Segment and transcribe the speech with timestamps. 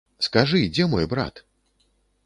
[0.27, 1.45] Скажы, дзе мой брат?